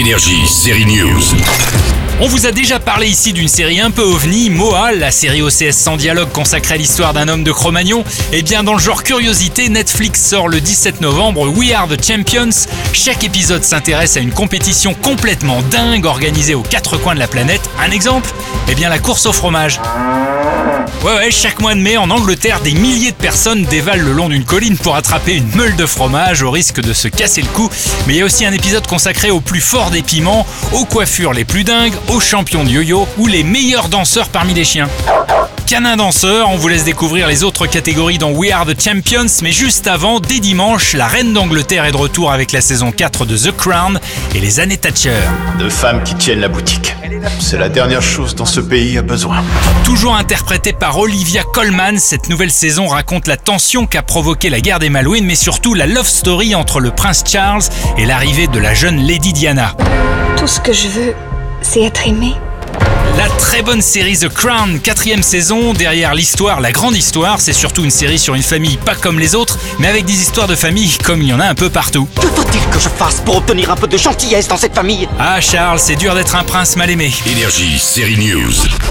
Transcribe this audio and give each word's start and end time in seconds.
Énergie, 0.00 0.46
série 0.46 0.86
News. 0.86 1.79
On 2.22 2.26
vous 2.26 2.46
a 2.46 2.52
déjà 2.52 2.78
parlé 2.78 3.06
ici 3.06 3.32
d'une 3.32 3.48
série 3.48 3.80
un 3.80 3.90
peu 3.90 4.02
ovni, 4.02 4.50
Moa, 4.50 4.92
la 4.92 5.10
série 5.10 5.40
OCS 5.40 5.72
sans 5.72 5.96
dialogue 5.96 6.30
consacrée 6.30 6.74
à 6.74 6.76
l'histoire 6.76 7.14
d'un 7.14 7.28
homme 7.28 7.44
de 7.44 7.50
Cro-Magnon. 7.50 8.04
Et 8.34 8.42
bien 8.42 8.62
dans 8.62 8.74
le 8.74 8.78
genre 8.78 9.04
curiosité, 9.04 9.70
Netflix 9.70 10.22
sort 10.22 10.46
le 10.46 10.60
17 10.60 11.00
novembre 11.00 11.48
We 11.48 11.72
Are 11.72 11.88
the 11.88 12.04
Champions. 12.04 12.66
Chaque 12.92 13.24
épisode 13.24 13.64
s'intéresse 13.64 14.18
à 14.18 14.20
une 14.20 14.32
compétition 14.32 14.92
complètement 14.92 15.62
dingue 15.70 16.04
organisée 16.04 16.54
aux 16.54 16.62
quatre 16.62 16.98
coins 16.98 17.14
de 17.14 17.20
la 17.20 17.28
planète. 17.28 17.62
Un 17.80 17.90
exemple? 17.90 18.30
Eh 18.68 18.74
bien 18.74 18.90
la 18.90 18.98
course 18.98 19.24
au 19.24 19.32
fromage. 19.32 19.80
Ouais 21.02 21.14
ouais, 21.14 21.30
chaque 21.30 21.60
mois 21.60 21.74
de 21.74 21.80
mai 21.80 21.96
en 21.96 22.10
Angleterre, 22.10 22.60
des 22.60 22.74
milliers 22.74 23.12
de 23.12 23.16
personnes 23.16 23.62
dévalent 23.62 24.04
le 24.04 24.12
long 24.12 24.28
d'une 24.28 24.44
colline 24.44 24.76
pour 24.76 24.96
attraper 24.96 25.36
une 25.36 25.50
meule 25.54 25.74
de 25.74 25.86
fromage 25.86 26.42
au 26.42 26.50
risque 26.50 26.82
de 26.82 26.92
se 26.92 27.08
casser 27.08 27.40
le 27.40 27.48
cou. 27.48 27.70
Mais 28.06 28.14
il 28.14 28.18
y 28.18 28.20
a 28.20 28.26
aussi 28.26 28.44
un 28.44 28.52
épisode 28.52 28.86
consacré 28.86 29.30
au 29.30 29.40
plus 29.40 29.62
fort 29.62 29.90
des 29.90 30.02
piments, 30.02 30.46
aux 30.72 30.84
coiffures 30.84 31.32
les 31.32 31.46
plus 31.46 31.64
dingues, 31.64 31.94
aux 32.10 32.20
champions 32.20 32.64
de 32.64 32.70
yo-yo 32.70 33.06
ou 33.18 33.26
les 33.26 33.44
meilleurs 33.44 33.88
danseurs 33.88 34.28
parmi 34.28 34.52
les 34.54 34.64
chiens. 34.64 34.88
Canin 35.66 35.96
danseur, 35.96 36.48
on 36.50 36.56
vous 36.56 36.66
laisse 36.66 36.82
découvrir 36.82 37.28
les 37.28 37.44
autres 37.44 37.68
catégories 37.68 38.18
dans 38.18 38.32
We 38.32 38.50
Are 38.50 38.66
the 38.66 38.80
Champions, 38.80 39.28
mais 39.42 39.52
juste 39.52 39.86
avant, 39.86 40.18
dès 40.18 40.40
dimanche, 40.40 40.94
la 40.94 41.06
reine 41.06 41.32
d'Angleterre 41.32 41.84
est 41.84 41.92
de 41.92 41.96
retour 41.96 42.32
avec 42.32 42.50
la 42.50 42.60
saison 42.60 42.90
4 42.90 43.24
de 43.24 43.36
The 43.36 43.56
Crown 43.56 44.00
et 44.34 44.40
les 44.40 44.58
années 44.58 44.78
Thatcher. 44.78 45.12
De 45.60 45.68
femmes 45.68 46.02
qui 46.02 46.16
tiennent 46.16 46.40
la 46.40 46.48
boutique. 46.48 46.96
C'est 47.38 47.58
la 47.58 47.68
dernière 47.68 48.02
chose 48.02 48.34
dont 48.34 48.46
ce 48.46 48.58
pays 48.58 48.98
a 48.98 49.02
besoin. 49.02 49.44
Toujours 49.84 50.16
interprétée 50.16 50.72
par 50.72 50.98
Olivia 50.98 51.44
Colman, 51.44 51.98
cette 51.98 52.28
nouvelle 52.28 52.50
saison 52.50 52.88
raconte 52.88 53.28
la 53.28 53.36
tension 53.36 53.86
qu'a 53.86 54.02
provoqué 54.02 54.50
la 54.50 54.60
guerre 54.60 54.80
des 54.80 54.90
Malouines, 54.90 55.26
mais 55.26 55.36
surtout 55.36 55.74
la 55.74 55.86
love 55.86 56.08
story 56.08 56.56
entre 56.56 56.80
le 56.80 56.90
prince 56.90 57.22
Charles 57.24 57.62
et 57.96 58.06
l'arrivée 58.06 58.48
de 58.48 58.58
la 58.58 58.74
jeune 58.74 59.06
Lady 59.06 59.32
Diana. 59.32 59.76
Tout 60.36 60.48
ce 60.48 60.58
que 60.58 60.72
je 60.72 60.88
veux, 60.88 61.14
c'est 61.62 61.82
être 61.82 62.06
aimé. 62.06 62.34
La 63.16 63.28
très 63.28 63.62
bonne 63.62 63.82
série 63.82 64.16
The 64.16 64.28
Crown, 64.28 64.80
quatrième 64.80 65.22
saison, 65.22 65.74
derrière 65.74 66.14
l'histoire, 66.14 66.60
la 66.60 66.72
grande 66.72 66.96
histoire, 66.96 67.40
c'est 67.40 67.52
surtout 67.52 67.84
une 67.84 67.90
série 67.90 68.18
sur 68.18 68.34
une 68.34 68.42
famille 68.42 68.76
pas 68.78 68.94
comme 68.94 69.18
les 69.18 69.34
autres, 69.34 69.58
mais 69.78 69.88
avec 69.88 70.04
des 70.04 70.20
histoires 70.20 70.46
de 70.46 70.54
famille 70.54 70.96
comme 71.04 71.20
il 71.20 71.28
y 71.28 71.32
en 71.32 71.40
a 71.40 71.46
un 71.46 71.54
peu 71.54 71.68
partout. 71.68 72.08
Que 72.20 72.28
faut-il 72.28 72.64
que 72.70 72.78
je 72.78 72.88
fasse 72.88 73.20
pour 73.20 73.36
obtenir 73.36 73.70
un 73.70 73.76
peu 73.76 73.88
de 73.88 73.96
gentillesse 73.96 74.48
dans 74.48 74.56
cette 74.56 74.74
famille? 74.74 75.08
Ah 75.18 75.40
Charles, 75.40 75.80
c'est 75.80 75.96
dur 75.96 76.14
d'être 76.14 76.34
un 76.34 76.44
prince 76.44 76.76
mal 76.76 76.90
aimé. 76.90 77.12
Énergie, 77.26 77.78
série 77.78 78.16
News. 78.16 78.89